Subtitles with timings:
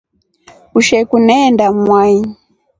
[0.79, 2.15] Usheku neenda mwai.